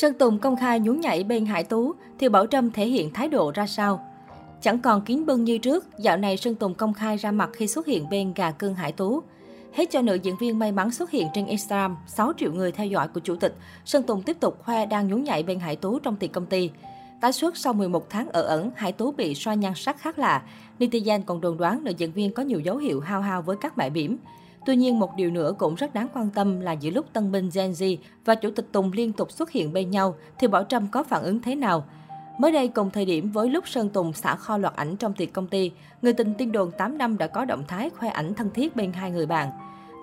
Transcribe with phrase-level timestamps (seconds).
[0.00, 3.28] Sơn Tùng công khai nhún nhảy bên Hải Tú, thì Bảo Trâm thể hiện thái
[3.28, 4.06] độ ra sao?
[4.62, 7.66] Chẳng còn kiến bưng như trước, dạo này Sơn Tùng công khai ra mặt khi
[7.66, 9.22] xuất hiện bên gà cưng Hải Tú.
[9.72, 12.86] Hết cho nữ diễn viên may mắn xuất hiện trên Instagram, 6 triệu người theo
[12.86, 13.54] dõi của chủ tịch,
[13.84, 16.70] Sơn Tùng tiếp tục khoe đang nhún nhảy bên Hải Tú trong tiệc công ty.
[17.20, 20.42] Tái xuất sau 11 tháng ở ẩn, Hải Tú bị xoa nhan sắc khác lạ.
[20.78, 23.76] Netizen còn đồn đoán nữ diễn viên có nhiều dấu hiệu hao hao với các
[23.76, 24.18] bãi bỉm.
[24.66, 27.50] Tuy nhiên, một điều nữa cũng rất đáng quan tâm là giữa lúc tân binh
[27.54, 30.86] Gen Z và Chủ tịch Tùng liên tục xuất hiện bên nhau, thì Bảo Trâm
[30.86, 31.84] có phản ứng thế nào?
[32.38, 35.32] Mới đây, cùng thời điểm với lúc Sơn Tùng xả kho loạt ảnh trong tiệc
[35.32, 35.70] công ty,
[36.02, 38.92] người tình tiên đồn 8 năm đã có động thái khoe ảnh thân thiết bên
[38.92, 39.50] hai người bạn.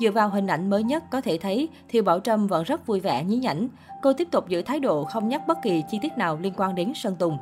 [0.00, 3.00] Dựa vào hình ảnh mới nhất có thể thấy, Thiều Bảo Trâm vẫn rất vui
[3.00, 3.68] vẻ nhí nhảnh.
[4.02, 6.74] Cô tiếp tục giữ thái độ không nhắc bất kỳ chi tiết nào liên quan
[6.74, 7.38] đến Sơn Tùng.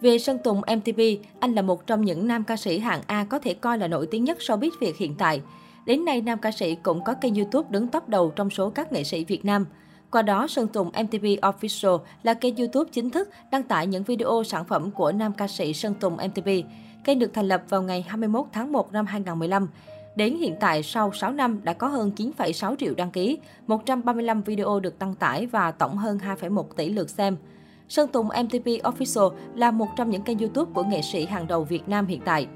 [0.00, 1.00] Về Sơn Tùng MTV,
[1.40, 4.06] anh là một trong những nam ca sĩ hạng A có thể coi là nổi
[4.10, 5.40] tiếng nhất showbiz Việt hiện tại.
[5.88, 8.92] Đến nay, nam ca sĩ cũng có kênh YouTube đứng top đầu trong số các
[8.92, 9.66] nghệ sĩ Việt Nam.
[10.10, 14.42] Qua đó, Sơn Tùng MTV Official là kênh YouTube chính thức đăng tải những video
[14.44, 16.48] sản phẩm của nam ca sĩ Sơn Tùng MTV.
[17.04, 19.68] Kênh được thành lập vào ngày 21 tháng 1 năm 2015.
[20.16, 24.80] Đến hiện tại, sau 6 năm đã có hơn 9,6 triệu đăng ký, 135 video
[24.80, 27.36] được đăng tải và tổng hơn 2,1 tỷ lượt xem.
[27.88, 31.64] Sơn Tùng MTV Official là một trong những kênh YouTube của nghệ sĩ hàng đầu
[31.64, 32.46] Việt Nam hiện tại.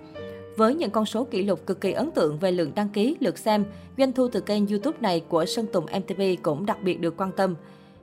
[0.57, 3.39] Với những con số kỷ lục cực kỳ ấn tượng về lượng đăng ký, lượt
[3.39, 3.65] xem,
[3.99, 7.33] doanh thu từ kênh YouTube này của Sơn Tùng MTV cũng đặc biệt được quan
[7.37, 7.55] tâm.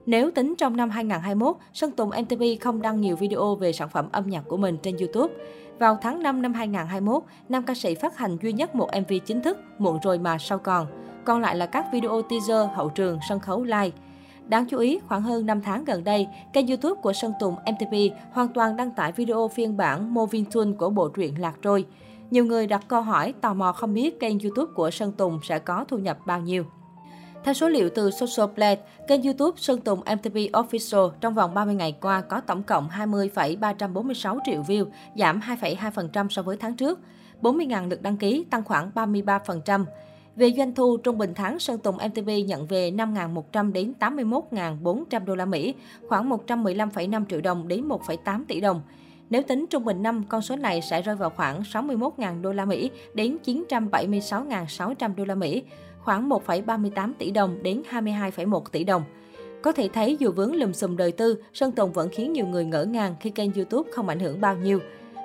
[0.06, 4.10] Nếu tính trong năm 2021, Sơn Tùng MTV không đăng nhiều video về sản phẩm
[4.12, 5.34] âm nhạc của mình trên YouTube.
[5.80, 9.42] Vào tháng 5 năm 2021, nam ca sĩ phát hành duy nhất một MV chính
[9.42, 10.88] thức, Muộn rồi mà sau còn.
[11.26, 13.92] Còn lại là các video teaser, hậu trường, sân khấu live.
[14.48, 17.96] Đáng chú ý, khoảng hơn 5 tháng gần đây, kênh YouTube của Sơn Tùng MTV
[18.32, 21.86] hoàn toàn đăng tải video phiên bản Moving tune của bộ truyện Lạc Trôi.
[22.32, 25.60] Nhiều người đặt câu hỏi tò mò không biết kênh YouTube của Sơn Tùng sẽ
[25.60, 26.66] có thu nhập bao nhiêu.
[27.44, 31.76] Theo số liệu từ Social Blade, kênh YouTube Sơn Tùng MTV Official trong vòng 30
[31.76, 34.86] ngày qua có tổng cộng 20,346 triệu view,
[35.16, 37.00] giảm 2,2% so với tháng trước.
[37.42, 39.86] 40.000 lượt đăng ký, tăng khoảng 33%.
[40.36, 45.36] Về doanh thu, trung bình tháng Sơn Tùng MTV nhận về 5.100 đến 81.400 đô
[45.36, 45.74] la Mỹ,
[46.08, 48.82] khoảng 115,5 triệu đồng đến 1,8 tỷ đồng.
[49.30, 52.66] Nếu tính trung bình năm, con số này sẽ rơi vào khoảng 61.000 đô la
[52.66, 55.64] Mỹ đến 976.600 đô la Mỹ,
[56.00, 59.04] khoảng 1,38 tỷ đồng đến 22,1 tỷ đồng.
[59.62, 62.66] Có thể thấy dù vướng lùm xùm đời tư, Sơn Tùng vẫn khiến nhiều người
[62.66, 64.80] ngỡ ngàng khi kênh YouTube không ảnh hưởng bao nhiêu.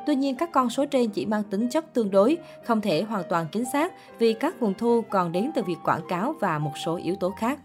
[0.06, 3.22] Tuy nhiên, các con số trên chỉ mang tính chất tương đối, không thể hoàn
[3.28, 6.72] toàn chính xác vì các nguồn thu còn đến từ việc quảng cáo và một
[6.84, 7.58] số yếu tố khác.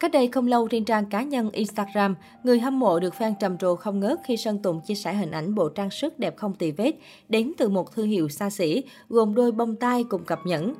[0.00, 2.14] Cách đây không lâu trên trang cá nhân Instagram,
[2.44, 5.30] người hâm mộ được fan trầm trồ không ngớt khi Sơn Tùng chia sẻ hình
[5.30, 6.92] ảnh bộ trang sức đẹp không tì vết
[7.28, 10.74] đến từ một thương hiệu xa xỉ, gồm đôi bông tai cùng cặp nhẫn.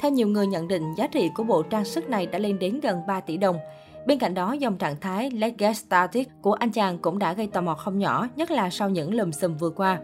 [0.00, 2.80] Theo nhiều người nhận định, giá trị của bộ trang sức này đã lên đến
[2.80, 3.56] gần 3 tỷ đồng.
[4.06, 7.46] Bên cạnh đó, dòng trạng thái Let's Get Started của anh chàng cũng đã gây
[7.46, 9.98] tò mò không nhỏ, nhất là sau những lùm xùm vừa qua.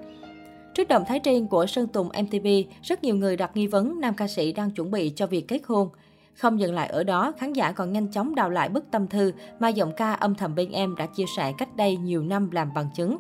[0.75, 2.47] Trước động thái trên của Sơn Tùng MTV,
[2.83, 5.61] rất nhiều người đặt nghi vấn nam ca sĩ đang chuẩn bị cho việc kết
[5.67, 5.89] hôn.
[6.37, 9.33] Không dừng lại ở đó, khán giả còn nhanh chóng đào lại bức tâm thư
[9.59, 12.75] mà giọng ca âm thầm bên em đã chia sẻ cách đây nhiều năm làm
[12.75, 13.19] bằng chứng.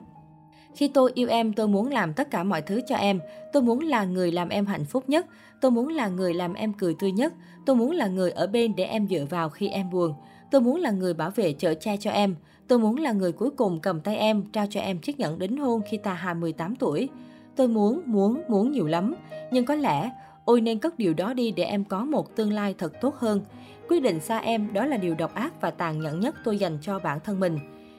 [0.74, 3.20] Khi tôi yêu em, tôi muốn làm tất cả mọi thứ cho em.
[3.52, 5.26] Tôi muốn là người làm em hạnh phúc nhất.
[5.60, 7.32] Tôi muốn là người làm em cười tươi nhất.
[7.66, 10.14] Tôi muốn là người ở bên để em dựa vào khi em buồn.
[10.50, 12.36] Tôi muốn là người bảo vệ chở che cho em.
[12.68, 15.56] Tôi muốn là người cuối cùng cầm tay em, trao cho em chiếc nhẫn đính
[15.56, 17.08] hôn khi ta 28 tuổi.
[17.56, 19.14] Tôi muốn, muốn, muốn nhiều lắm.
[19.50, 20.10] Nhưng có lẽ,
[20.46, 23.40] ôi nên cất điều đó đi để em có một tương lai thật tốt hơn.
[23.88, 26.78] Quyết định xa em đó là điều độc ác và tàn nhẫn nhất tôi dành
[26.82, 27.58] cho bản thân mình.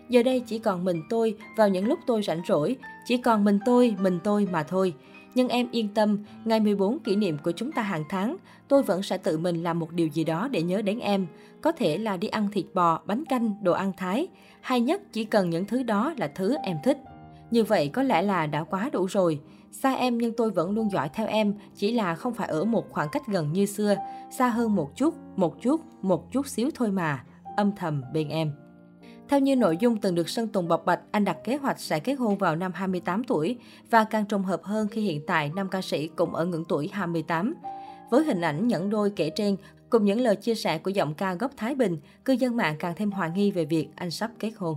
[0.09, 2.75] Giờ đây chỉ còn mình tôi vào những lúc tôi rảnh rỗi,
[3.05, 4.93] chỉ còn mình tôi, mình tôi mà thôi.
[5.35, 8.37] Nhưng em yên tâm, ngày 14 kỷ niệm của chúng ta hàng tháng,
[8.67, 11.27] tôi vẫn sẽ tự mình làm một điều gì đó để nhớ đến em.
[11.61, 14.27] Có thể là đi ăn thịt bò, bánh canh, đồ ăn Thái.
[14.61, 16.97] Hay nhất chỉ cần những thứ đó là thứ em thích.
[17.51, 19.39] Như vậy có lẽ là đã quá đủ rồi.
[19.83, 22.89] Xa em nhưng tôi vẫn luôn dõi theo em, chỉ là không phải ở một
[22.89, 23.95] khoảng cách gần như xưa,
[24.31, 27.23] xa hơn một chút, một chút, một chút xíu thôi mà,
[27.57, 28.51] âm thầm bên em.
[29.29, 31.99] Theo như nội dung từng được Sơn Tùng bộc bạch, anh đặt kế hoạch sẽ
[31.99, 33.57] kết hôn vào năm 28 tuổi
[33.89, 36.89] và càng trùng hợp hơn khi hiện tại nam ca sĩ cũng ở ngưỡng tuổi
[36.93, 37.55] 28.
[38.09, 39.55] Với hình ảnh nhẫn đôi kể trên,
[39.89, 42.93] cùng những lời chia sẻ của giọng ca gốc Thái Bình, cư dân mạng càng
[42.95, 44.75] thêm hoài nghi về việc anh sắp kết hôn.